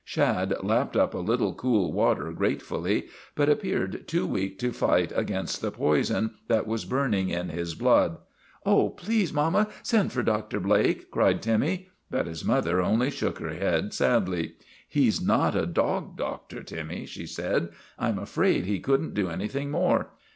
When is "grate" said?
2.31-2.63